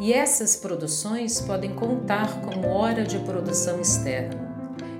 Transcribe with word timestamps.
e 0.00 0.12
essas 0.12 0.56
produções 0.56 1.40
podem 1.40 1.74
contar 1.74 2.40
como 2.40 2.68
hora 2.68 3.04
de 3.04 3.18
produção 3.20 3.80
externa. 3.80 4.52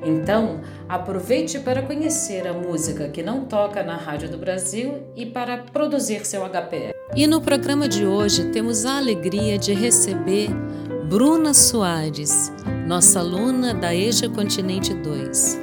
Então, 0.05 0.61
aproveite 0.89 1.61
para 1.61 1.83
conhecer 1.83 2.47
a 2.47 2.53
música 2.53 3.09
que 3.09 3.23
não 3.23 3.45
toca 3.45 3.83
na 3.83 3.97
Rádio 3.97 4.29
do 4.29 4.37
Brasil 4.37 5.03
e 5.15 5.25
para 5.27 5.59
produzir 5.59 6.27
seu 6.27 6.43
HPR. 6.43 6.93
E 7.15 7.27
no 7.27 7.41
programa 7.41 7.89
de 7.89 8.05
hoje 8.05 8.51
temos 8.51 8.85
a 8.85 8.97
alegria 8.97 9.59
de 9.59 9.73
receber 9.73 10.49
Bruna 11.09 11.55
Soares, 11.55 12.53
nossa 12.87 13.21
aluna 13.21 13.75
da 13.75 13.95
EJA 13.95 14.29
Continente 14.29 14.93
2. 14.93 15.61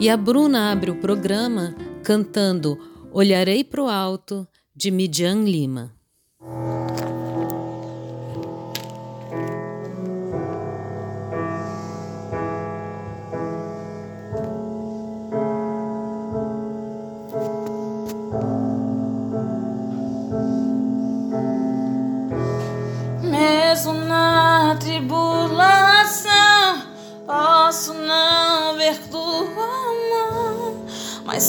E 0.00 0.10
a 0.10 0.16
Bruna 0.16 0.72
abre 0.72 0.90
o 0.90 0.96
programa 0.96 1.74
cantando 2.02 2.78
Olharei 3.12 3.62
para 3.62 3.82
o 3.82 3.88
Alto, 3.88 4.46
de 4.74 4.90
Midian 4.90 5.44
Lima. 5.44 5.92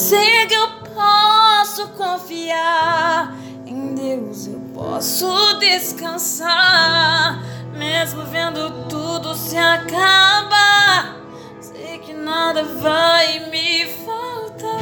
Que 0.09 0.53
eu 0.53 0.69
posso 0.95 1.89
confiar 1.89 3.35
em 3.65 3.93
Deus, 3.93 4.47
eu 4.47 4.61
posso 4.73 5.53
descansar, 5.59 7.43
mesmo 7.73 8.23
vendo 8.23 8.87
tudo 8.87 9.35
se 9.35 9.57
acabar. 9.57 11.17
Sei 11.59 11.99
que 11.99 12.13
nada 12.13 12.63
vai 12.63 13.49
me 13.49 13.85
faltar. 14.05 14.79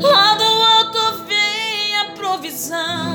Lá 0.00 0.34
do 0.34 0.44
alto 0.44 1.24
vem 1.26 1.98
a 1.98 2.06
provisão. 2.14 3.11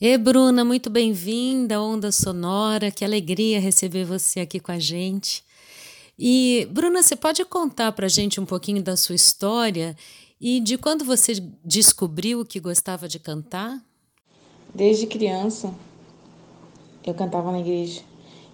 E 0.00 0.16
Bruna, 0.16 0.64
muito 0.64 0.88
bem-vinda, 0.88 1.82
Onda 1.82 2.12
Sonora, 2.12 2.88
que 2.88 3.04
alegria 3.04 3.58
receber 3.58 4.04
você 4.04 4.38
aqui 4.38 4.60
com 4.60 4.70
a 4.70 4.78
gente. 4.78 5.42
E 6.16 6.68
Bruna, 6.70 7.02
você 7.02 7.16
pode 7.16 7.44
contar 7.44 7.90
para 7.90 8.06
a 8.06 8.08
gente 8.08 8.40
um 8.40 8.46
pouquinho 8.46 8.80
da 8.80 8.96
sua 8.96 9.16
história 9.16 9.96
e 10.40 10.60
de 10.60 10.78
quando 10.78 11.04
você 11.04 11.42
descobriu 11.64 12.44
que 12.44 12.60
gostava 12.60 13.08
de 13.08 13.18
cantar? 13.18 13.82
Desde 14.72 15.04
criança, 15.04 15.74
eu 17.04 17.12
cantava 17.12 17.50
na 17.50 17.58
igreja. 17.58 18.00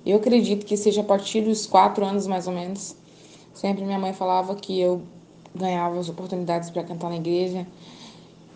Eu 0.07 0.17
acredito 0.17 0.65
que 0.65 0.79
seja 0.79 1.03
a 1.03 1.05
partir 1.05 1.43
dos 1.43 1.67
quatro 1.67 2.07
anos, 2.07 2.27
mais 2.27 2.47
ou 2.47 2.55
menos. 2.55 2.97
Sempre 3.53 3.85
minha 3.85 3.99
mãe 3.99 4.15
falava 4.15 4.55
que 4.55 4.81
eu 4.81 5.03
ganhava 5.55 6.01
as 6.01 6.09
oportunidades 6.09 6.71
para 6.71 6.85
cantar 6.85 7.11
na 7.11 7.17
igreja. 7.17 7.67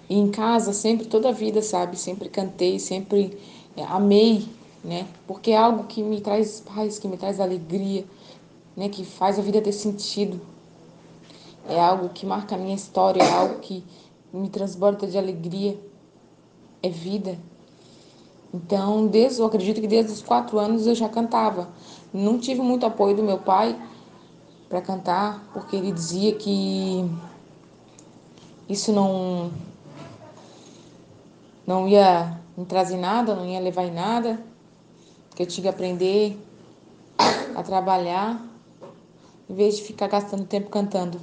E 0.08 0.18
em 0.18 0.30
casa, 0.30 0.72
sempre, 0.72 1.06
toda 1.06 1.28
a 1.28 1.32
vida, 1.32 1.60
sabe? 1.60 1.96
Sempre 1.98 2.28
cantei, 2.28 2.78
sempre 2.78 3.38
é, 3.76 3.84
amei, 3.84 4.48
né? 4.82 5.06
Porque 5.26 5.50
é 5.50 5.56
algo 5.56 5.84
que 5.84 6.02
me 6.02 6.20
traz 6.20 6.60
paz, 6.60 6.98
que 6.98 7.06
me 7.06 7.16
traz 7.16 7.38
alegria, 7.40 8.04
né? 8.76 8.88
Que 8.88 9.04
faz 9.04 9.38
a 9.38 9.42
vida 9.42 9.60
ter 9.60 9.72
sentido. 9.72 10.40
É 11.68 11.78
algo 11.78 12.08
que 12.08 12.24
marca 12.24 12.54
a 12.54 12.58
minha 12.58 12.74
história, 12.74 13.22
é 13.22 13.30
algo 13.30 13.60
que 13.60 13.84
me 14.32 14.48
transborda 14.48 15.06
de 15.06 15.18
alegria. 15.18 15.78
É 16.82 16.88
vida. 16.88 17.38
Então, 18.54 19.06
desde, 19.06 19.40
eu 19.40 19.46
acredito 19.46 19.80
que 19.80 19.86
desde 19.86 20.12
os 20.12 20.22
quatro 20.22 20.58
anos 20.58 20.86
eu 20.86 20.94
já 20.94 21.08
cantava. 21.08 21.68
Não 22.14 22.38
tive 22.38 22.62
muito 22.62 22.86
apoio 22.86 23.14
do 23.14 23.22
meu 23.22 23.38
pai 23.38 23.78
para 24.68 24.80
cantar, 24.80 25.50
porque 25.52 25.76
ele 25.76 25.92
dizia 25.92 26.34
que 26.34 27.04
isso 28.68 28.92
não 28.92 29.50
não 31.68 31.86
ia 31.86 32.40
me 32.56 32.64
trazer 32.64 32.96
nada, 32.96 33.34
não 33.34 33.44
ia 33.44 33.60
levar 33.60 33.84
em 33.84 33.92
nada, 33.92 34.40
que 35.36 35.42
eu 35.42 35.46
tinha 35.46 35.64
que 35.64 35.68
aprender 35.68 36.42
a 37.54 37.62
trabalhar 37.62 38.42
em 39.50 39.54
vez 39.54 39.76
de 39.76 39.82
ficar 39.82 40.08
gastando 40.08 40.46
tempo 40.46 40.70
cantando. 40.70 41.20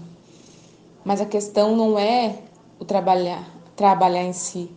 Mas 1.03 1.19
a 1.19 1.25
questão 1.25 1.75
não 1.75 1.97
é 1.97 2.37
o 2.79 2.85
trabalhar, 2.85 3.43
trabalhar 3.75 4.21
em 4.21 4.33
si. 4.33 4.69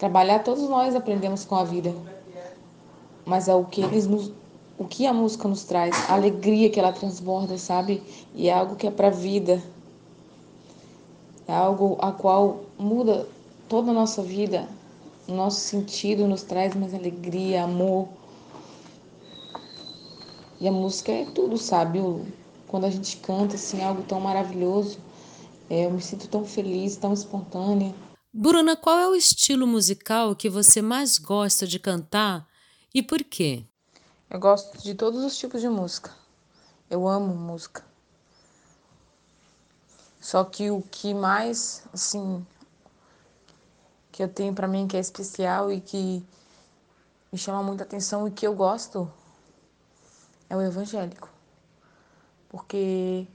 Trabalhar 0.00 0.42
todos 0.42 0.68
nós 0.68 0.96
aprendemos 0.96 1.44
com 1.44 1.54
a 1.54 1.62
vida. 1.62 1.94
Mas 3.24 3.46
é 3.46 3.54
o 3.54 3.64
que 3.66 3.82
eles 3.82 4.08
nos 4.08 4.32
o 4.76 4.84
que 4.84 5.06
a 5.06 5.12
música 5.12 5.46
nos 5.48 5.62
traz, 5.64 5.94
a 6.10 6.14
alegria 6.14 6.70
que 6.70 6.78
ela 6.78 6.92
transborda, 6.92 7.56
sabe? 7.56 8.02
E 8.34 8.48
é 8.48 8.52
algo 8.52 8.74
que 8.74 8.86
é 8.86 8.90
para 8.90 9.08
a 9.08 9.10
vida. 9.10 9.62
É 11.46 11.54
algo 11.54 11.96
a 12.00 12.12
qual 12.12 12.60
muda 12.78 13.26
toda 13.68 13.90
a 13.90 13.94
nossa 13.94 14.22
vida, 14.22 14.68
o 15.28 15.32
nosso 15.32 15.60
sentido 15.60 16.26
nos 16.26 16.42
traz 16.42 16.74
mais 16.74 16.94
alegria, 16.94 17.64
amor. 17.64 18.08
E 20.58 20.66
a 20.66 20.72
música 20.72 21.12
é 21.12 21.26
tudo, 21.26 21.58
sabe? 21.58 22.00
Quando 22.66 22.86
a 22.86 22.90
gente 22.90 23.18
canta 23.18 23.54
assim 23.54 23.82
algo 23.82 24.02
tão 24.02 24.20
maravilhoso, 24.20 24.98
é, 25.70 25.84
eu 25.84 25.90
me 25.90 26.00
sinto 26.00 26.26
tão 26.28 26.44
feliz, 26.44 26.96
tão 26.96 27.12
espontânea. 27.12 27.94
Bruna, 28.32 28.74
qual 28.76 28.98
é 28.98 29.08
o 29.08 29.14
estilo 29.14 29.66
musical 29.66 30.34
que 30.34 30.48
você 30.48 30.80
mais 30.80 31.18
gosta 31.18 31.66
de 31.66 31.78
cantar 31.78 32.48
e 32.94 33.02
por 33.02 33.22
quê? 33.22 33.64
Eu 34.30 34.40
gosto 34.40 34.82
de 34.82 34.94
todos 34.94 35.22
os 35.24 35.36
tipos 35.36 35.60
de 35.60 35.68
música. 35.68 36.10
Eu 36.90 37.06
amo 37.06 37.34
música. 37.34 37.84
Só 40.20 40.44
que 40.44 40.70
o 40.70 40.82
que 40.90 41.14
mais, 41.14 41.84
assim, 41.92 42.44
que 44.18 44.22
eu 44.24 44.28
tenho 44.28 44.52
para 44.52 44.66
mim 44.66 44.88
que 44.88 44.96
é 44.96 45.00
especial 45.00 45.70
e 45.70 45.80
que 45.80 46.26
me 47.30 47.38
chama 47.38 47.62
muita 47.62 47.84
atenção 47.84 48.26
e 48.26 48.32
que 48.32 48.44
eu 48.44 48.52
gosto 48.52 49.08
é 50.50 50.56
o 50.56 50.60
evangélico. 50.60 51.30
Porque 52.48 53.28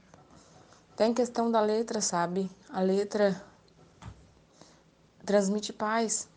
tem 0.94 1.14
questão 1.14 1.50
da 1.50 1.62
letra, 1.62 2.02
sabe? 2.02 2.50
A 2.68 2.82
letra 2.82 3.42
transmite 5.24 5.72
paz. 5.72 6.28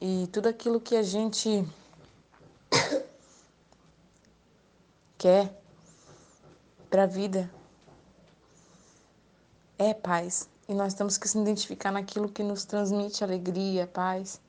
E 0.00 0.28
tudo 0.32 0.48
aquilo 0.48 0.80
que 0.80 0.96
a 0.96 1.04
gente 1.04 1.64
quer 5.16 5.62
para 6.90 7.04
a 7.04 7.06
vida 7.06 7.48
é 9.78 9.94
paz. 9.94 10.52
E 10.68 10.74
nós 10.74 10.94
temos 10.94 11.18
que 11.18 11.28
se 11.28 11.38
identificar 11.38 11.92
naquilo 11.92 12.28
que 12.28 12.42
nos 12.42 12.64
transmite 12.64 13.22
alegria, 13.22 13.86
paz. 13.86 14.40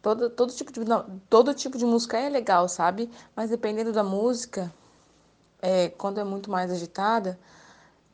Todo, 0.00 0.28
todo, 0.30 0.52
tipo 0.52 0.72
de, 0.72 0.84
não, 0.84 1.20
todo 1.30 1.54
tipo 1.54 1.78
de 1.78 1.84
música 1.84 2.18
é 2.18 2.28
legal, 2.28 2.68
sabe? 2.68 3.10
Mas 3.34 3.50
dependendo 3.50 3.92
da 3.92 4.02
música, 4.02 4.72
é, 5.60 5.88
quando 5.88 6.20
é 6.20 6.24
muito 6.24 6.50
mais 6.50 6.70
agitada, 6.70 7.38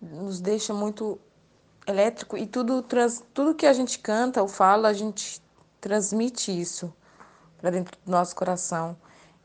nos 0.00 0.40
deixa 0.40 0.72
muito 0.72 1.18
elétrico 1.86 2.36
e 2.36 2.46
tudo, 2.46 2.82
trans, 2.82 3.24
tudo 3.34 3.54
que 3.54 3.66
a 3.66 3.72
gente 3.72 3.98
canta 3.98 4.40
ou 4.40 4.48
fala, 4.48 4.88
a 4.88 4.92
gente 4.92 5.42
transmite 5.80 6.58
isso 6.58 6.92
para 7.58 7.70
dentro 7.70 7.96
do 8.04 8.10
nosso 8.10 8.34
coração. 8.34 8.96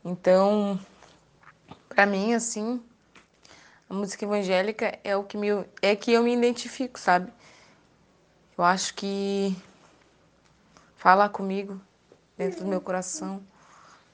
Então, 0.04 0.78
para 1.88 2.06
mim, 2.06 2.34
assim, 2.34 2.80
a 3.88 3.94
música 3.94 4.24
evangélica 4.24 4.98
é 5.02 5.16
o 5.16 5.24
que 5.24 5.36
me, 5.36 5.48
é 5.82 5.96
que 5.96 6.12
eu 6.12 6.22
me 6.22 6.32
identifico, 6.32 6.98
sabe? 6.98 7.32
Eu 8.58 8.64
acho 8.64 8.94
que 8.94 9.54
fala 10.96 11.28
comigo 11.28 11.78
dentro 12.38 12.60
do 12.60 12.66
meu 12.66 12.80
coração, 12.80 13.42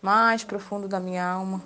mais 0.00 0.42
profundo 0.42 0.88
da 0.88 0.98
minha 0.98 1.24
alma. 1.24 1.62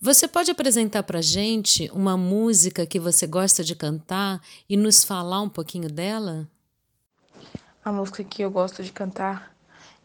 Você 0.00 0.26
pode 0.26 0.50
apresentar 0.50 1.02
para 1.02 1.20
gente 1.20 1.90
uma 1.92 2.16
música 2.16 2.86
que 2.86 2.98
você 2.98 3.26
gosta 3.26 3.62
de 3.62 3.76
cantar 3.76 4.40
e 4.66 4.78
nos 4.78 5.04
falar 5.04 5.42
um 5.42 5.48
pouquinho 5.48 5.90
dela? 5.90 6.48
A 7.84 7.92
música 7.92 8.24
que 8.24 8.40
eu 8.40 8.50
gosto 8.50 8.82
de 8.82 8.90
cantar 8.90 9.54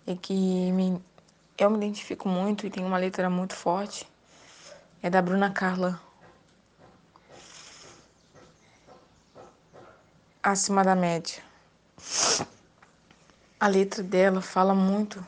e 0.05 0.17
que 0.17 0.33
me, 0.33 1.01
eu 1.57 1.69
me 1.69 1.77
identifico 1.77 2.27
muito 2.27 2.67
e 2.67 2.69
tem 2.69 2.83
uma 2.83 2.97
letra 2.97 3.29
muito 3.29 3.53
forte 3.53 4.05
é 5.01 5.09
da 5.09 5.21
Bruna 5.21 5.49
Carla. 5.49 6.01
Acima 10.41 10.83
da 10.83 10.93
média. 10.93 11.52
A 13.59 13.67
letra 13.67 14.03
dela 14.03 14.41
fala 14.41 14.73
muito 14.75 15.25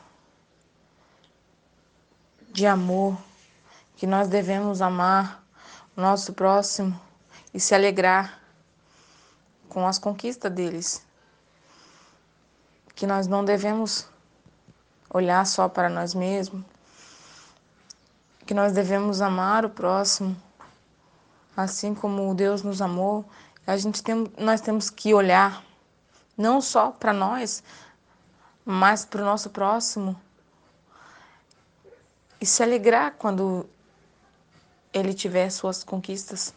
de 2.56 2.66
amor, 2.66 3.18
que 3.96 4.06
nós 4.06 4.28
devemos 4.28 4.80
amar 4.80 5.44
o 5.96 6.00
nosso 6.00 6.32
próximo 6.32 6.98
e 7.52 7.60
se 7.60 7.74
alegrar 7.74 8.40
com 9.68 9.86
as 9.86 9.98
conquistas 9.98 10.50
deles. 10.52 11.06
Que 12.94 13.06
nós 13.06 13.26
não 13.26 13.44
devemos 13.44 14.08
olhar 15.10 15.44
só 15.46 15.68
para 15.68 15.90
nós 15.90 16.14
mesmos, 16.14 16.64
que 18.46 18.54
nós 18.54 18.72
devemos 18.72 19.20
amar 19.20 19.64
o 19.64 19.70
próximo, 19.70 20.34
assim 21.56 21.94
como 21.94 22.34
Deus 22.34 22.62
nos 22.62 22.80
amou. 22.80 23.24
A 23.66 23.76
gente 23.76 24.02
tem, 24.02 24.32
nós 24.38 24.60
temos 24.60 24.88
que 24.88 25.12
olhar 25.12 25.62
não 26.36 26.60
só 26.60 26.90
para 26.90 27.12
nós, 27.12 27.62
mas 28.64 29.04
para 29.04 29.22
o 29.22 29.24
nosso 29.24 29.50
próximo. 29.50 30.20
E 32.40 32.44
se 32.44 32.62
alegrar 32.62 33.14
quando 33.18 33.68
ele 34.92 35.14
tiver 35.14 35.48
suas 35.50 35.82
conquistas. 35.82 36.54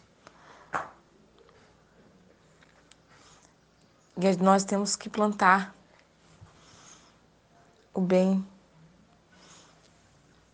E 4.16 4.36
nós 4.42 4.64
temos 4.64 4.96
que 4.96 5.08
plantar 5.08 5.74
o 7.94 8.00
bem. 8.00 8.46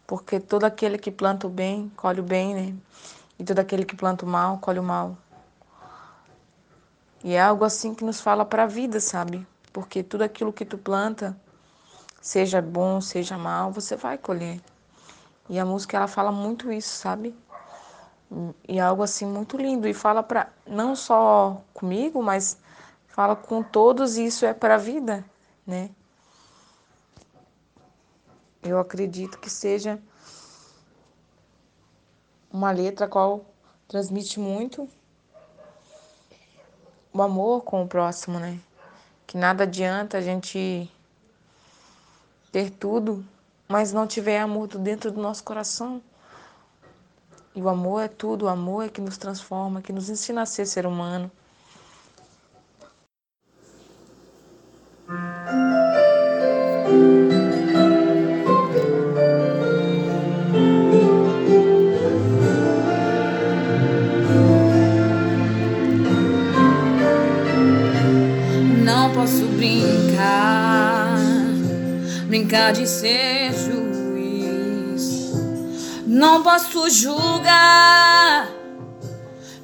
Porque 0.06 0.38
todo 0.38 0.64
aquele 0.64 0.98
que 0.98 1.10
planta 1.10 1.48
o 1.48 1.50
bem, 1.50 1.90
colhe 1.96 2.20
o 2.20 2.22
bem, 2.22 2.54
né? 2.54 2.76
E 3.38 3.44
todo 3.44 3.58
aquele 3.58 3.84
que 3.84 3.96
planta 3.96 4.24
o 4.24 4.28
mal, 4.28 4.58
colhe 4.58 4.78
o 4.78 4.82
mal. 4.82 5.18
E 7.24 7.34
é 7.34 7.42
algo 7.42 7.64
assim 7.64 7.94
que 7.94 8.04
nos 8.04 8.20
fala 8.20 8.44
para 8.44 8.64
a 8.64 8.66
vida, 8.66 9.00
sabe? 9.00 9.46
Porque 9.72 10.02
tudo 10.02 10.22
aquilo 10.22 10.52
que 10.52 10.64
tu 10.64 10.78
planta, 10.78 11.36
seja 12.20 12.62
bom, 12.62 13.00
seja 13.00 13.36
mal, 13.36 13.70
você 13.70 13.96
vai 13.96 14.16
colher. 14.18 14.60
E 15.48 15.58
a 15.58 15.64
música 15.64 15.96
ela 15.96 16.08
fala 16.08 16.32
muito 16.32 16.72
isso, 16.72 16.88
sabe? 16.88 17.34
E 18.68 18.78
é 18.78 18.80
algo 18.80 19.02
assim 19.02 19.24
muito 19.24 19.56
lindo 19.56 19.86
e 19.86 19.94
fala 19.94 20.22
para 20.22 20.52
não 20.66 20.96
só 20.96 21.62
comigo, 21.72 22.22
mas 22.22 22.58
fala 23.06 23.36
com 23.36 23.62
todos 23.62 24.16
e 24.16 24.26
isso 24.26 24.44
é 24.44 24.52
para 24.52 24.74
a 24.74 24.78
vida, 24.78 25.24
né? 25.66 25.90
Eu 28.62 28.80
acredito 28.80 29.38
que 29.38 29.48
seja 29.48 30.00
uma 32.50 32.72
letra 32.72 33.06
qual 33.06 33.44
transmite 33.86 34.40
muito 34.40 34.88
o 37.16 37.22
amor 37.22 37.62
com 37.62 37.82
o 37.82 37.88
próximo, 37.88 38.38
né? 38.38 38.58
Que 39.26 39.38
nada 39.38 39.64
adianta 39.64 40.18
a 40.18 40.20
gente 40.20 40.90
ter 42.52 42.70
tudo, 42.70 43.24
mas 43.66 43.92
não 43.92 44.06
tiver 44.06 44.38
amor 44.38 44.68
dentro 44.68 45.10
do 45.10 45.20
nosso 45.20 45.42
coração. 45.42 46.02
E 47.54 47.62
o 47.62 47.68
amor 47.68 48.02
é 48.02 48.08
tudo, 48.08 48.44
o 48.44 48.48
amor 48.48 48.84
é 48.84 48.88
que 48.88 49.00
nos 49.00 49.16
transforma, 49.16 49.80
que 49.80 49.92
nos 49.92 50.10
ensina 50.10 50.42
a 50.42 50.46
ser 50.46 50.66
ser 50.66 50.86
humano. 50.86 51.30
Brincar, 69.56 71.16
brincar 72.26 72.72
de 72.72 72.86
ser 72.86 73.52
juiz. 73.54 75.02
Não 76.06 76.42
posso 76.42 76.88
julgar, 76.90 78.48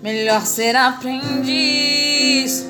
melhor 0.02 0.40
ser 0.46 0.74
aprendiz. 0.74 2.66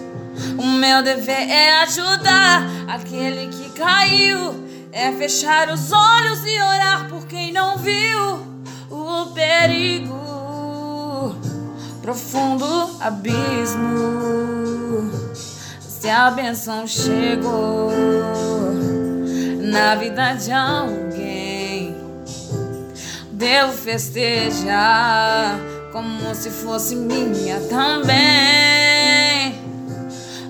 O 0.59 0.67
meu 0.67 1.03
dever 1.03 1.49
é 1.49 1.83
ajudar 1.83 2.63
aquele 2.89 3.49
que 3.49 3.71
caiu, 3.71 4.55
é 4.93 5.13
fechar 5.13 5.71
os 5.71 5.93
olhos 5.93 6.45
e 6.45 6.61
orar 6.61 7.09
por 7.09 7.27
quem 7.27 7.53
não 7.53 7.79
viu 7.79 8.53
o 8.91 9.27
perigo, 9.33 10.17
profundo 12.03 12.91
abismo. 13.01 14.43
Se 16.03 16.11
a 16.11 16.33
benção 16.33 16.85
chegou 16.85 17.93
na 19.61 19.95
vida 19.95 20.33
de 20.33 20.51
alguém, 20.51 21.95
devo 23.31 23.73
festejar 23.73 25.61
como 25.93 26.35
se 26.35 26.51
fosse 26.51 26.97
minha 26.97 27.61
também. 27.69 29.55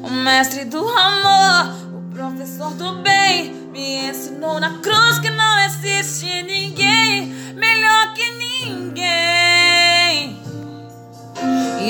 O 0.02 0.09
mestre 0.09 0.64
do 0.64 0.88
amor, 0.88 1.75
o 1.99 2.14
professor 2.14 2.71
do 2.71 3.02
bem, 3.02 3.52
me 3.71 4.09
ensinou 4.09 4.59
na 4.59 4.78
cruz 4.78 5.18
que 5.18 5.28
não 5.28 5.59
existe 5.66 6.44
ninguém 6.44 7.26
melhor 7.54 8.14
que 8.14 8.30
ninguém. 8.30 8.82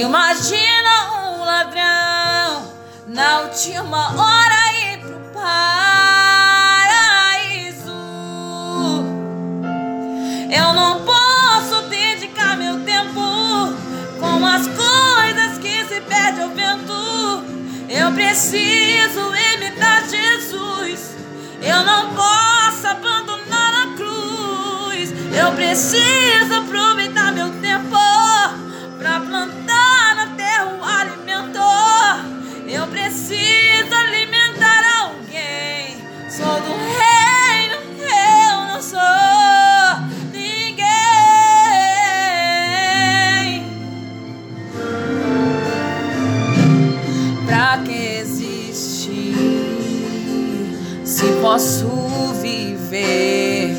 Imagina 0.01 1.13
um 1.15 1.45
ladrão 1.45 2.72
na 3.13 3.41
última 3.43 4.15
hora 4.17 4.73
ir 4.87 4.99
pro 5.01 5.21
paraíso. 5.35 5.53
Eu 10.51 10.73
não 10.73 11.05
posso 11.05 11.83
dedicar 11.89 12.57
meu 12.57 12.81
tempo 12.81 13.21
com 14.19 14.47
as 14.47 14.67
coisas 14.67 15.59
que 15.59 15.85
se 15.85 16.01
perde 16.01 16.41
ao 16.41 16.49
vento. 16.51 17.45
Eu 17.91 18.13
preciso 18.13 19.35
imitar 19.55 20.09
Jesus. 20.09 21.15
Eu 21.61 21.85
não 21.85 22.15
posso 22.15 22.87
abandonar 22.87 23.75
a 23.75 23.95
cruz. 23.95 25.13
Eu 25.37 25.53
preciso 25.53 26.63
posso 51.53 51.87
viver 52.41 53.77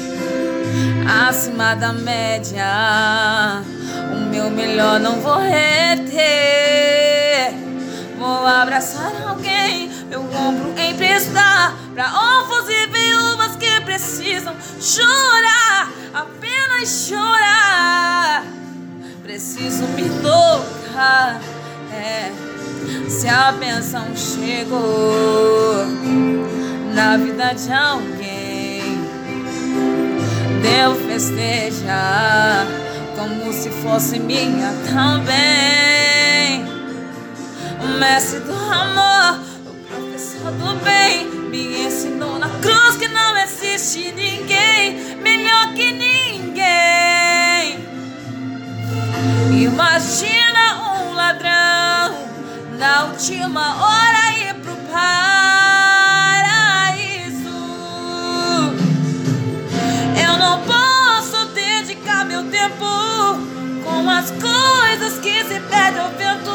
acima 1.28 1.74
da 1.74 1.92
média? 1.92 3.64
O 4.12 4.30
meu 4.30 4.52
melhor 4.52 5.00
não 5.00 5.20
vou 5.20 5.40
reter. 5.40 6.22
Vou 8.20 8.46
abraçar 8.46 9.12
alguém, 9.28 9.90
meu 10.08 10.22
ombro 10.22 10.76
emprestar 10.80 11.76
pra 11.96 12.14
órfãos 12.14 12.70
e 12.70 12.86
viúvas 12.86 13.56
que 13.56 13.82
precisam 13.82 14.56
chorar, 14.80 15.92
apenas 16.14 17.08
chorar. 17.08 18.46
Preciso 19.24 19.84
me 19.96 20.08
tocar, 20.22 21.42
é. 21.92 22.32
Se 23.10 23.28
a 23.28 23.52
bênção 23.52 24.16
chegou 24.16 25.88
na 26.94 27.18
vida 27.18 27.54
de 27.54 27.74
alguém, 27.74 28.84
devo 30.62 30.96
festejar 31.08 32.68
como 33.18 33.52
se 33.52 33.70
fosse 33.70 34.20
minha 34.20 34.72
também. 34.86 36.64
O 37.84 38.00
mestre 38.00 38.40
do 38.42 38.54
amor, 38.54 39.40
o 39.66 39.74
professor 39.88 40.52
do 40.52 40.84
bem, 40.84 41.26
me 41.50 41.86
ensinou 41.86 42.38
na 42.38 42.50
cruz 42.62 42.96
que 42.98 43.08
não 43.08 43.38
existe 43.38 44.12
ninguém 44.12 45.16
melhor 45.18 45.74
que 45.74 45.92
ninguém. 45.92 47.84
Imagina 49.52 50.94
um 50.96 51.14
ladrão 51.14 52.16
na 52.78 53.06
última 53.06 53.84
hora 53.84 54.03
as 64.24 64.32
coisas 64.32 65.20
que 65.20 65.44
se 65.44 65.60
perdem 65.60 66.00
ao 66.00 66.12
vento. 66.12 66.52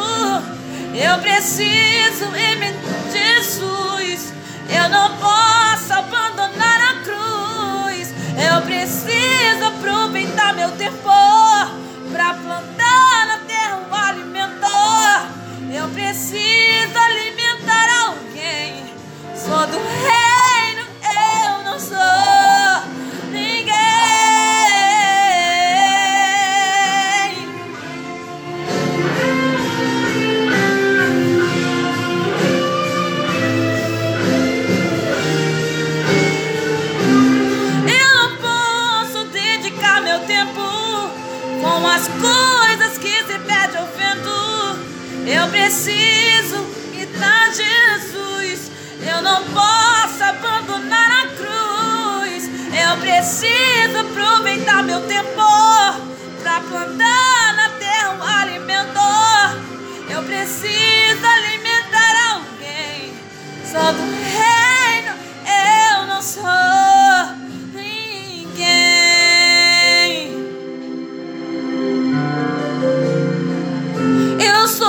Eu 0.95 1.19
preciso 1.21 2.25
imitar 2.35 2.89
Jesus. 3.13 4.33
Eu 4.71 4.89
não 4.89 5.17
posso 5.17 5.93
abandonar 5.93 6.81
a 6.81 6.95
cruz. 7.05 8.15
Eu 8.37 8.63
preciso 8.63 9.65
aproveitar 9.67 10.55
meu 10.55 10.71
tempo 10.73 11.11
pra 12.13 12.35
plantar 12.35 13.27
na 13.27 13.39
terra 13.47 13.81
um 13.89 13.95
alimento. 13.95 14.67
Eu 15.71 15.89
preciso 15.91 16.99
alimentar 16.99 18.07
alguém. 18.07 18.95
Sou 19.37 19.67
do 19.67 19.79
reino, 19.79 20.28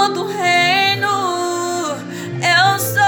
Do 0.07 0.25
reino, 0.25 1.07
eu 2.41 2.79
sou. 2.79 2.99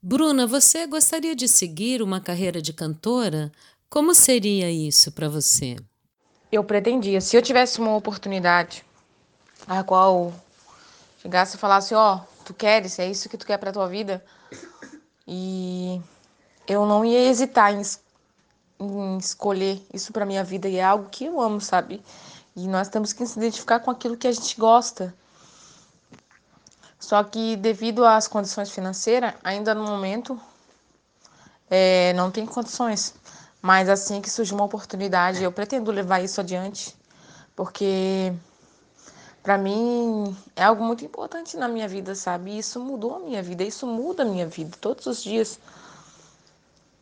Bruna, 0.00 0.46
você 0.46 0.86
gostaria 0.86 1.34
de 1.34 1.48
seguir 1.48 2.00
uma 2.00 2.20
carreira 2.20 2.62
de 2.62 2.72
cantora? 2.72 3.52
Como 3.90 4.14
seria 4.14 4.70
isso 4.70 5.12
para 5.12 5.28
você? 5.28 5.76
Eu 6.50 6.64
pretendia, 6.64 7.20
se 7.20 7.36
eu 7.36 7.42
tivesse 7.42 7.78
uma 7.80 7.94
oportunidade 7.94 8.84
a 9.66 9.82
qual 9.82 10.32
chegasse 11.26 11.56
e 11.56 11.58
falasse, 11.58 11.94
ó, 11.94 12.16
oh, 12.16 12.44
tu 12.44 12.54
queres, 12.54 12.98
é 12.98 13.10
isso 13.10 13.28
que 13.28 13.36
tu 13.36 13.44
quer 13.44 13.58
para 13.58 13.72
tua 13.72 13.88
vida, 13.88 14.24
e 15.26 16.00
eu 16.68 16.86
não 16.86 17.04
ia 17.04 17.28
hesitar 17.28 17.74
em, 17.74 17.82
em 18.80 19.18
escolher 19.18 19.84
isso 19.92 20.12
para 20.12 20.24
minha 20.24 20.44
vida 20.44 20.68
e 20.68 20.76
é 20.76 20.84
algo 20.84 21.08
que 21.10 21.24
eu 21.24 21.40
amo, 21.40 21.60
sabe? 21.60 22.02
E 22.54 22.68
nós 22.68 22.88
temos 22.88 23.12
que 23.12 23.26
se 23.26 23.38
identificar 23.38 23.80
com 23.80 23.90
aquilo 23.90 24.16
que 24.16 24.28
a 24.28 24.32
gente 24.32 24.56
gosta. 24.58 25.12
Só 26.98 27.22
que 27.22 27.56
devido 27.56 28.04
às 28.04 28.26
condições 28.26 28.70
financeiras, 28.70 29.34
ainda 29.44 29.74
no 29.74 29.84
momento 29.84 30.40
é, 31.68 32.12
não 32.14 32.30
tem 32.30 32.46
condições. 32.46 33.14
Mas 33.60 33.88
assim 33.88 34.20
que 34.20 34.30
surgir 34.30 34.54
uma 34.54 34.64
oportunidade, 34.64 35.42
eu 35.42 35.52
pretendo 35.52 35.90
levar 35.90 36.20
isso 36.20 36.40
adiante, 36.40 36.96
porque 37.54 38.32
para 39.46 39.56
mim 39.56 40.36
é 40.56 40.64
algo 40.64 40.82
muito 40.82 41.04
importante 41.04 41.56
na 41.56 41.68
minha 41.68 41.86
vida, 41.86 42.16
sabe? 42.16 42.58
Isso 42.58 42.80
mudou 42.80 43.14
a 43.14 43.20
minha 43.20 43.40
vida, 43.40 43.62
isso 43.62 43.86
muda 43.86 44.24
a 44.24 44.26
minha 44.26 44.44
vida 44.44 44.76
todos 44.80 45.06
os 45.06 45.22
dias. 45.22 45.60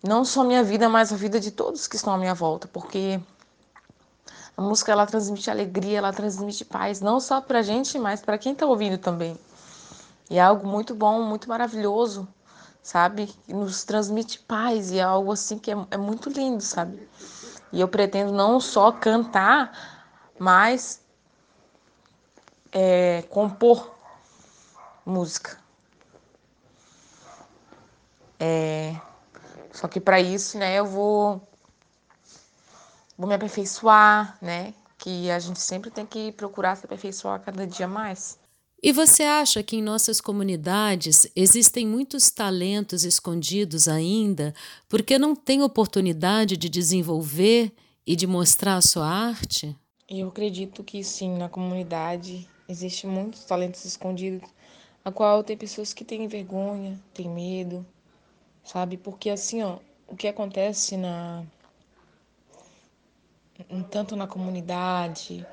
Não 0.03 0.27
só 0.27 0.45
minha 0.45 0.63
vida, 0.63 0.87
mas 0.87 1.11
a 1.11 1.17
vida 1.17 1.41
de 1.41 1.51
todos 1.51 1.89
que 1.89 1.97
estão 1.97 2.13
à 2.13 2.19
minha 2.19 2.35
volta, 2.35 2.69
porque 2.69 3.19
a 4.55 4.61
música 4.61 4.93
ela 4.93 5.07
transmite 5.07 5.51
alegria, 5.51 5.97
ela 5.97 6.13
transmite 6.13 6.67
paz, 6.67 7.01
não 7.01 7.19
só 7.19 7.41
pra 7.41 7.63
gente, 7.63 7.99
mas 7.99 8.21
para 8.21 8.37
quem 8.37 8.55
tá 8.55 8.67
ouvindo 8.67 8.99
também. 8.99 9.39
E 10.29 10.37
é 10.37 10.43
algo 10.43 10.69
muito 10.69 10.95
bom, 10.95 11.23
muito 11.23 11.49
maravilhoso 11.49 12.29
sabe? 12.83 13.35
E 13.49 13.55
nos 13.55 13.83
transmite 13.83 14.39
paz 14.41 14.93
e 14.93 14.99
é 14.99 15.03
algo 15.03 15.33
assim 15.33 15.59
que 15.59 15.73
é, 15.73 15.77
é 15.93 15.97
muito 15.97 16.29
lindo, 16.29 16.63
sabe? 16.63 17.09
E 17.73 17.81
eu 17.81 17.89
pretendo 17.89 18.31
não 18.31 18.61
só 18.61 18.93
cantar, 18.93 19.73
mas 20.39 21.01
é, 22.75 23.23
compor 23.31 23.95
música. 25.07 25.57
É, 28.41 28.97
só 29.73 29.87
que 29.87 30.01
para 30.01 30.21
isso, 30.21 30.59
né, 30.59 30.77
eu 30.79 30.85
vou, 30.85 31.41
vou 33.17 33.29
me 33.29 33.35
aperfeiçoar, 33.35 34.37
né? 34.43 34.75
Que 34.99 35.31
a 35.31 35.39
gente 35.39 35.61
sempre 35.61 35.91
tem 35.91 36.05
que 36.05 36.33
procurar 36.33 36.77
se 36.77 36.85
aperfeiçoar 36.85 37.41
cada 37.41 37.67
dia 37.67 37.87
mais. 37.87 38.39
E 38.83 38.93
você 38.93 39.23
acha 39.23 39.63
que 39.63 39.77
em 39.77 39.83
nossas 39.83 40.21
comunidades 40.21 41.27
existem 41.35 41.87
muitos 41.87 42.31
talentos 42.31 43.03
escondidos 43.05 43.89
ainda 43.89 44.55
porque 44.89 45.19
não 45.19 45.35
têm 45.35 45.63
oportunidade 45.63 46.57
de 46.57 46.69
desenvolver 46.69 47.73
e 48.07 48.15
de 48.15 48.27
mostrar 48.27 48.77
a 48.77 48.83
sua 48.83 49.07
arte? 49.07 49.75
Eu 50.07 50.29
acredito 50.29 50.85
que 50.85 51.03
sim, 51.03 51.39
na 51.39 51.49
comunidade 51.49 52.47
existem 52.69 53.09
muitos 53.09 53.45
talentos 53.45 53.85
escondidos, 53.85 54.49
a 55.05 55.13
qual 55.13 55.45
tem 55.45 55.57
pessoas 55.57 55.93
que 55.93 56.05
têm 56.05 56.27
vergonha, 56.27 56.99
têm 57.13 57.29
medo, 57.29 57.85
sabe? 58.65 58.97
Porque 58.97 59.31
assim, 59.31 59.63
ó, 59.63 59.79
o 60.09 60.17
que 60.17 60.27
acontece 60.27 60.97
na 60.97 61.45
tanto 63.91 64.17
na 64.17 64.27
comunidade 64.27 65.47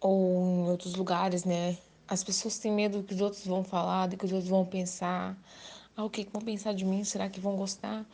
ou 0.00 0.42
em 0.42 0.70
outros 0.70 0.94
lugares, 0.94 1.44
né? 1.44 1.78
As 2.06 2.22
pessoas 2.22 2.58
têm 2.58 2.72
medo 2.72 2.98
do 2.98 3.04
que 3.04 3.14
os 3.14 3.20
outros 3.20 3.46
vão 3.46 3.64
falar, 3.64 4.08
do 4.08 4.16
que 4.16 4.24
os 4.24 4.32
outros 4.32 4.50
vão 4.50 4.64
pensar. 4.64 5.36
Ah, 5.96 6.04
o 6.04 6.10
que 6.10 6.28
vão 6.30 6.42
pensar 6.42 6.74
de 6.74 6.84
mim? 6.84 7.04
Será 7.04 7.28
que 7.28 7.40
vão 7.40 7.56
gostar? 7.56 8.04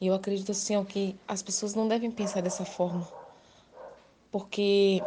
E 0.00 0.06
eu 0.06 0.14
acredito 0.14 0.52
assim, 0.52 0.76
ó, 0.76 0.84
que 0.84 1.16
as 1.26 1.42
pessoas 1.42 1.74
não 1.74 1.88
devem 1.88 2.10
pensar 2.10 2.40
dessa 2.40 2.64
forma. 2.64 3.06
Porque 4.30 5.02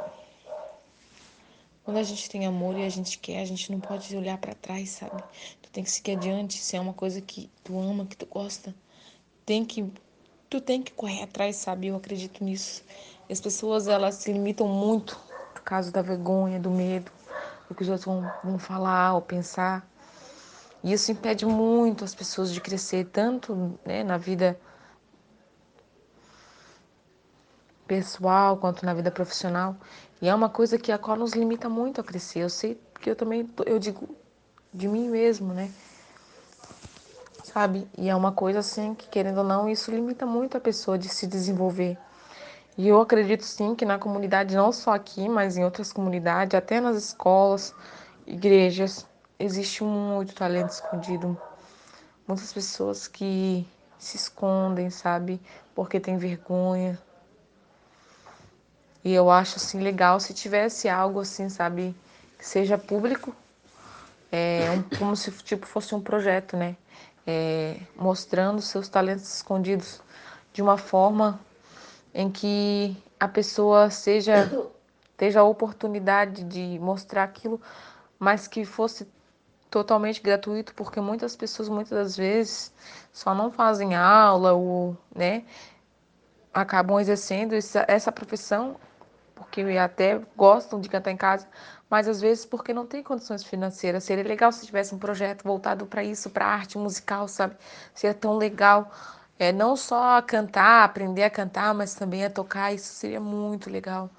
quando 1.90 1.98
a 1.98 2.04
gente 2.04 2.30
tem 2.30 2.46
amor 2.46 2.78
e 2.78 2.86
a 2.86 2.90
gente 2.90 3.18
quer, 3.18 3.42
a 3.42 3.46
gente 3.46 3.72
não 3.72 3.80
pode 3.80 4.16
olhar 4.16 4.38
para 4.38 4.54
trás, 4.54 4.92
sabe? 4.92 5.24
Tu 5.60 5.72
tem 5.72 5.84
que 5.84 5.90
seguir 5.90 6.12
adiante, 6.12 6.56
se 6.60 6.76
é 6.78 6.80
uma 6.80 6.94
coisa 6.94 7.20
que 7.20 7.50
tu 7.64 7.80
ama, 7.80 8.06
que 8.06 8.16
tu 8.16 8.28
gosta, 8.28 8.76
tem 9.44 9.66
que 9.66 9.92
tu 10.48 10.62
tem 10.62 10.84
que 10.84 10.92
correr 10.92 11.24
atrás, 11.24 11.56
sabe? 11.56 11.88
Eu 11.88 11.96
acredito 11.96 12.44
nisso. 12.44 12.84
As 13.28 13.42
pessoas 13.42 13.88
elas 13.88 14.14
se 14.16 14.32
limitam 14.32 14.68
muito 14.68 15.20
por 15.52 15.64
causa 15.64 15.92
da 15.92 16.04
vergonha, 16.04 16.60
do 16.60 16.70
medo 16.70 17.12
o 17.68 17.74
que 17.74 17.82
os 17.82 17.90
outros 17.90 18.06
vão, 18.06 18.32
vão 18.44 18.60
falar 18.60 19.16
ou 19.16 19.22
pensar. 19.24 19.84
E 20.84 20.94
isso 20.94 21.12
impede 21.12 21.44
muito 21.44 22.06
as 22.06 22.14
pessoas 22.14 22.54
de 22.54 22.62
crescer, 22.62 23.06
tanto 23.06 23.80
né, 23.84 24.04
na 24.04 24.18
vida 24.20 24.60
pessoal 27.90 28.56
quanto 28.56 28.86
na 28.86 28.94
vida 28.94 29.10
profissional. 29.10 29.76
E 30.22 30.30
é 30.30 30.36
uma 30.36 30.48
coisa 30.48 30.78
que 30.78 30.92
a 30.92 30.98
qual 31.00 31.18
nos 31.18 31.34
limita 31.34 31.68
muito 31.68 32.00
a 32.00 32.04
crescer. 32.04 32.42
Eu 32.42 32.50
sei 32.50 32.80
que 33.02 33.10
eu 33.10 33.16
também, 33.16 33.50
eu 33.66 33.80
digo 33.80 34.16
de 34.72 34.88
mim 34.88 35.10
mesmo, 35.10 35.54
né? 35.54 35.72
Sabe? 37.44 37.88
E 37.98 38.08
é 38.08 38.16
uma 38.16 38.32
coisa 38.32 38.60
assim 38.60 38.94
que, 38.94 39.08
querendo 39.08 39.40
ou 39.40 39.44
não, 39.44 39.68
isso 39.68 39.90
limita 39.90 40.24
muito 40.24 40.56
a 40.56 40.60
pessoa 40.60 41.00
de 41.00 41.10
se 41.10 41.26
desenvolver. 41.26 41.98
E 42.78 42.88
eu 42.88 43.02
acredito 43.02 43.44
sim 43.44 43.74
que 43.74 43.86
na 43.86 43.98
comunidade, 43.98 44.56
não 44.56 44.72
só 44.72 44.94
aqui, 44.94 45.28
mas 45.28 45.58
em 45.58 45.66
outras 45.66 45.92
comunidades, 45.92 46.54
até 46.54 46.80
nas 46.80 46.96
escolas, 46.96 47.74
igrejas, 48.28 49.06
existe 49.40 49.84
muito 49.84 50.36
talento 50.36 50.70
escondido. 50.70 51.36
Muitas 52.28 52.54
pessoas 52.54 53.08
que 53.08 53.68
se 53.98 54.16
escondem, 54.16 54.92
sabe? 54.92 55.42
Porque 55.74 56.00
tem 56.00 56.18
vergonha. 56.18 57.00
E 59.10 59.14
eu 59.16 59.32
acho 59.32 59.56
assim 59.56 59.80
legal 59.80 60.20
se 60.20 60.36
tivesse 60.36 60.88
algo 60.88 61.20
assim, 61.20 61.50
sabe, 61.50 61.96
que 62.38 62.46
seja 62.48 62.78
público, 62.78 63.36
é, 64.32 64.70
um, 64.70 64.84
como 65.00 65.16
se 65.16 65.32
tipo 65.32 65.66
fosse 65.66 65.96
um 65.96 66.00
projeto, 66.00 66.56
né? 66.56 66.78
É, 67.26 67.78
mostrando 67.96 68.62
seus 68.62 68.88
talentos 68.88 69.38
escondidos 69.38 70.00
de 70.54 70.62
uma 70.62 70.78
forma 70.78 71.40
em 72.14 72.30
que 72.30 72.96
a 73.20 73.28
pessoa 73.28 73.90
seja 73.90 74.48
esteja 75.10 75.40
a 75.40 75.44
oportunidade 75.44 76.44
de 76.44 76.78
mostrar 76.78 77.24
aquilo, 77.24 77.60
mas 78.20 78.48
que 78.48 78.64
fosse 78.64 79.08
totalmente 79.72 80.22
gratuito, 80.22 80.76
porque 80.76 81.02
muitas 81.02 81.36
pessoas 81.36 81.68
muitas 81.68 81.98
das 81.98 82.16
vezes 82.16 82.72
só 83.12 83.34
não 83.34 83.52
fazem 83.52 83.96
aula 83.96 84.54
ou, 84.54 84.96
né, 85.16 85.46
acabam 86.54 87.00
exercendo 87.00 87.54
essa, 87.54 87.84
essa 87.88 88.12
profissão 88.12 88.78
porque 89.40 89.62
até 89.78 90.22
gostam 90.36 90.80
de 90.80 90.90
cantar 90.90 91.12
em 91.12 91.18
casa, 91.18 91.48
mas 91.90 92.08
às 92.08 92.22
vezes 92.22 92.46
porque 92.46 92.74
não 92.74 92.86
tem 92.86 93.02
condições 93.02 93.44
financeiras. 93.44 94.04
Seria 94.04 94.24
legal 94.24 94.52
se 94.52 94.66
tivesse 94.66 94.94
um 94.94 95.00
projeto 95.00 95.44
voltado 95.44 95.86
para 95.88 96.04
isso, 96.04 96.30
para 96.30 96.46
arte 96.46 96.78
musical, 96.78 97.28
sabe? 97.28 97.56
Seria 97.96 98.14
tão 98.14 98.38
legal 98.38 98.92
é, 99.40 99.52
não 99.54 99.76
só 99.76 100.22
cantar, 100.22 100.84
aprender 100.84 101.24
a 101.24 101.30
cantar, 101.30 101.74
mas 101.74 101.96
também 101.96 102.26
a 102.26 102.30
tocar, 102.30 102.74
isso 102.74 102.94
seria 102.94 103.22
muito 103.22 103.70
legal. 103.70 104.10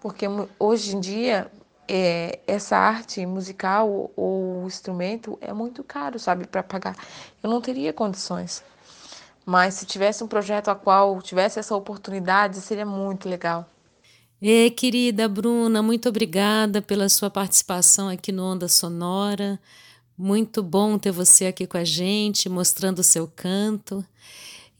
Porque 0.00 0.26
hoje 0.58 0.96
em 0.96 1.00
dia, 1.00 1.50
é, 1.86 2.40
essa 2.46 2.76
arte 2.76 3.24
musical 3.26 4.10
ou 4.16 4.64
instrumento 4.66 5.38
é 5.40 5.52
muito 5.52 5.84
caro, 5.84 6.18
sabe, 6.18 6.46
para 6.46 6.62
pagar. 6.62 6.96
Eu 7.42 7.50
não 7.50 7.60
teria 7.60 7.92
condições. 7.92 8.64
Mas 9.44 9.74
se 9.74 9.86
tivesse 9.86 10.24
um 10.24 10.28
projeto 10.28 10.68
a 10.68 10.74
qual 10.74 11.20
tivesse 11.20 11.58
essa 11.58 11.74
oportunidade, 11.76 12.60
seria 12.60 12.86
muito 12.86 13.28
legal. 13.28 13.66
E 14.44 14.72
querida 14.72 15.28
Bruna, 15.28 15.80
muito 15.84 16.08
obrigada 16.08 16.82
pela 16.82 17.08
sua 17.08 17.30
participação 17.30 18.08
aqui 18.08 18.32
no 18.32 18.42
Onda 18.42 18.66
Sonora. 18.66 19.56
Muito 20.18 20.64
bom 20.64 20.98
ter 20.98 21.12
você 21.12 21.46
aqui 21.46 21.64
com 21.64 21.76
a 21.76 21.84
gente, 21.84 22.48
mostrando 22.48 22.98
o 22.98 23.04
seu 23.04 23.30
canto. 23.36 24.04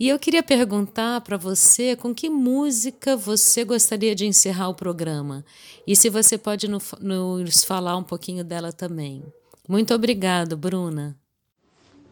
E 0.01 0.09
eu 0.09 0.19
queria 0.19 0.43
perguntar 0.43 1.21
para 1.21 1.37
você 1.37 1.95
com 1.95 2.13
que 2.13 2.29
música 2.29 3.17
você 3.17 3.63
gostaria 3.63 4.17
de 4.17 4.27
encerrar 4.27 4.69
o 4.69 4.75
programa. 4.75 5.45
E 5.87 5.95
se 5.95 6.11
você 6.11 6.37
pode 6.37 6.67
nos 6.67 7.63
falar 7.63 7.97
um 7.97 8.03
pouquinho 8.03 8.43
dela 8.43 8.73
também. 8.73 9.23
Muito 9.69 9.95
obrigado, 9.95 10.57
Bruna. 10.57 11.17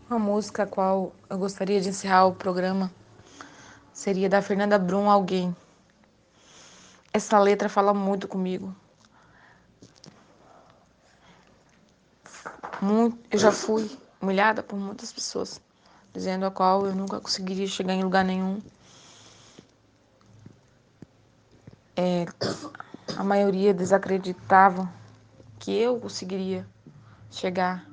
Uma 0.09 0.21
música 0.21 0.63
a 0.63 0.67
qual 0.67 1.13
eu 1.29 1.37
gostaria 1.37 1.81
de 1.81 1.89
encerrar 1.89 2.27
o 2.27 2.33
programa 2.33 2.93
seria 3.93 4.29
da 4.29 4.41
Fernanda 4.41 4.79
Brum 4.79 5.11
Alguém. 5.11 5.53
Essa 7.13 7.39
letra 7.39 7.69
fala 7.69 7.93
muito 7.93 8.29
comigo. 8.29 8.75
Muito, 12.81 13.19
eu 13.31 13.39
já 13.39 13.53
fui 13.53 13.91
humilhada 14.21 14.63
por 14.63 14.79
muitas 14.79 15.13
pessoas, 15.13 15.61
dizendo 16.13 16.47
a 16.47 16.51
qual 16.51 16.87
eu 16.87 16.95
nunca 16.95 17.21
conseguiria 17.21 17.67
chegar 17.67 17.95
em 17.95 18.03
lugar 18.03 18.25
nenhum. 18.25 18.61
É, 21.97 22.25
a 23.17 23.25
maioria 23.25 23.75
desacreditava 23.75 24.89
que 25.59 25.77
eu 25.77 25.99
conseguiria 26.01 26.67
chegar 27.31 27.87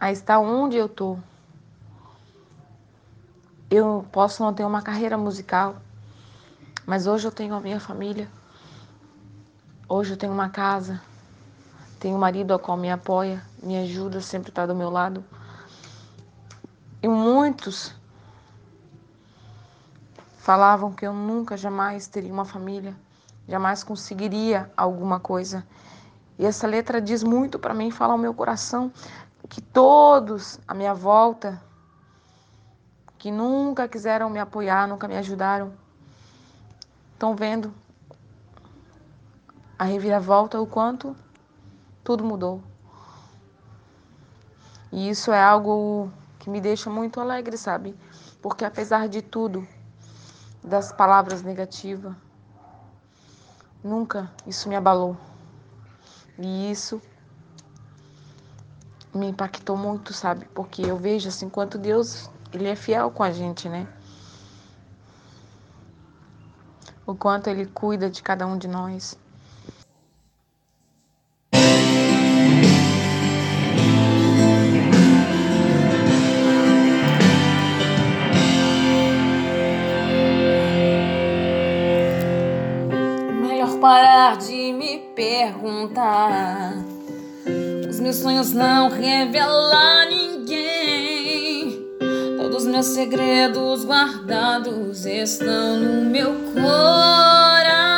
a 0.00 0.10
estar 0.12 0.38
onde 0.38 0.76
eu 0.76 0.88
tô. 0.88 1.18
eu 3.70 4.06
posso 4.10 4.42
não 4.42 4.54
ter 4.54 4.64
uma 4.64 4.82
carreira 4.82 5.18
musical, 5.18 5.76
mas 6.88 7.06
hoje 7.06 7.28
eu 7.28 7.30
tenho 7.30 7.54
a 7.54 7.60
minha 7.60 7.78
família. 7.78 8.30
Hoje 9.86 10.14
eu 10.14 10.16
tenho 10.16 10.32
uma 10.32 10.48
casa, 10.48 10.98
tenho 12.00 12.16
um 12.16 12.18
marido 12.18 12.54
ao 12.54 12.58
qual 12.58 12.78
me 12.78 12.90
apoia, 12.90 13.44
me 13.62 13.76
ajuda, 13.76 14.22
sempre 14.22 14.48
está 14.48 14.64
do 14.64 14.74
meu 14.74 14.88
lado. 14.88 15.22
E 17.02 17.06
muitos 17.06 17.94
falavam 20.38 20.90
que 20.90 21.06
eu 21.06 21.12
nunca, 21.12 21.58
jamais 21.58 22.06
teria 22.06 22.32
uma 22.32 22.46
família, 22.46 22.96
jamais 23.46 23.84
conseguiria 23.84 24.72
alguma 24.74 25.20
coisa. 25.20 25.66
E 26.38 26.46
essa 26.46 26.66
letra 26.66 27.02
diz 27.02 27.22
muito 27.22 27.58
para 27.58 27.74
mim, 27.74 27.90
fala 27.90 28.14
ao 28.14 28.18
meu 28.18 28.32
coração 28.32 28.90
que 29.46 29.60
todos 29.60 30.58
à 30.66 30.72
minha 30.72 30.94
volta 30.94 31.62
que 33.18 33.30
nunca 33.30 33.86
quiseram 33.86 34.30
me 34.30 34.38
apoiar, 34.38 34.88
nunca 34.88 35.06
me 35.06 35.18
ajudaram, 35.18 35.74
estão 37.18 37.34
vendo 37.34 37.74
a 39.76 39.82
reviravolta, 39.82 40.60
o 40.60 40.66
quanto 40.68 41.16
tudo 42.04 42.22
mudou. 42.22 42.62
E 44.92 45.08
isso 45.10 45.32
é 45.32 45.42
algo 45.42 46.12
que 46.38 46.48
me 46.48 46.60
deixa 46.60 46.88
muito 46.88 47.20
alegre, 47.20 47.58
sabe? 47.58 47.96
Porque 48.40 48.64
apesar 48.64 49.08
de 49.08 49.20
tudo, 49.20 49.66
das 50.62 50.92
palavras 50.92 51.42
negativas, 51.42 52.14
nunca 53.82 54.30
isso 54.46 54.68
me 54.68 54.76
abalou. 54.76 55.16
E 56.38 56.70
isso 56.70 57.02
me 59.12 59.26
impactou 59.26 59.76
muito, 59.76 60.12
sabe? 60.12 60.44
Porque 60.54 60.82
eu 60.82 60.96
vejo 60.96 61.28
assim 61.28 61.48
quanto 61.48 61.78
Deus, 61.78 62.30
ele 62.52 62.68
é 62.68 62.76
fiel 62.76 63.10
com 63.10 63.24
a 63.24 63.32
gente, 63.32 63.68
né? 63.68 63.88
O 67.08 67.14
quanto 67.14 67.48
ele 67.48 67.64
cuida 67.64 68.10
de 68.10 68.22
cada 68.22 68.46
um 68.46 68.58
de 68.58 68.68
nós. 68.68 69.18
Melhor 83.40 83.80
parar 83.80 84.36
de 84.36 84.74
me 84.74 84.98
perguntar 85.16 86.74
os 87.88 87.98
meus 88.00 88.16
sonhos 88.16 88.52
não 88.52 88.90
revelam 88.90 89.72
a 89.72 90.04
ninguém. 90.04 90.47
Meus 92.68 92.88
segredos 92.88 93.84
guardados 93.84 95.06
estão 95.06 95.78
no 95.78 96.10
meu 96.10 96.34
coração. 96.52 97.88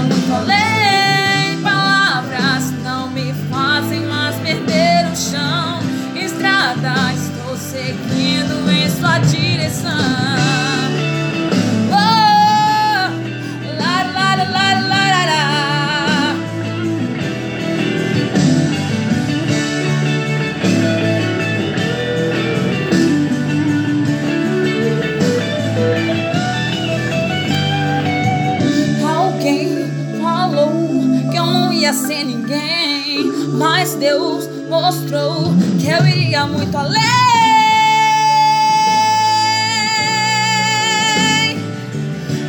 Muito 0.00 0.32
além. 0.34 1.60
Palavras 1.62 2.70
não 2.82 3.10
me 3.10 3.34
fazem 3.50 4.00
mais 4.06 4.34
perder 4.36 5.10
o 5.12 5.16
chão. 5.16 5.80
Estrada, 6.14 6.94
estou 7.12 7.56
seguindo 7.56 8.70
em 8.70 8.88
sua 8.88 9.18
direção. 9.18 10.41
Mas 33.62 33.94
Deus 33.94 34.48
mostrou 34.68 35.54
que 35.78 35.86
eu 35.86 36.04
iria 36.04 36.46
muito 36.48 36.76
além. 36.76 36.98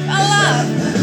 Palavras 0.07 0.97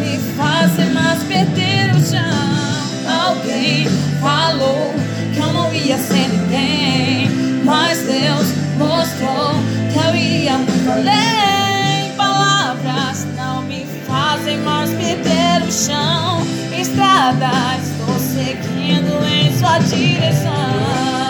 me 0.00 0.18
fazem 0.36 0.90
mais 0.90 1.22
perder 1.22 1.94
o 1.94 2.00
chão. 2.04 3.22
Alguém 3.24 3.86
falou 4.20 4.92
que 5.32 5.38
eu 5.38 5.52
não 5.52 5.72
ia 5.72 5.96
ser 5.96 6.28
ninguém, 6.28 7.30
mas 7.64 7.98
Deus 7.98 8.48
mostrou 8.76 9.54
que 9.92 10.08
eu 10.08 10.16
iria 10.16 10.58
muito 10.58 10.90
além. 10.90 12.12
Palavras 12.16 13.24
não 13.36 13.62
me 13.62 13.86
fazem 14.08 14.58
mais 14.58 14.90
perder 14.90 15.62
o 15.62 15.70
chão. 15.70 16.44
Estradas 16.76 17.96
seguindo 18.36 18.70
em 18.72 18.75
sua 19.56 19.78
direção. 19.78 21.25